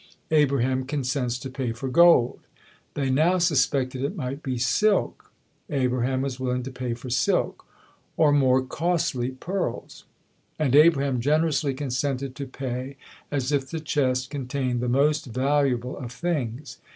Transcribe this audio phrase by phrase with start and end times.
[0.31, 2.39] Abraham consents to pay for gold.
[2.95, 5.31] They now suspected it might be silk.
[5.69, 7.67] Abraham was willing to pay for silk,
[8.17, 10.05] or more costly pearls;
[10.57, 12.97] and Abraham generously consented to pay
[13.29, 16.79] as if the chest contained the most valuable of things.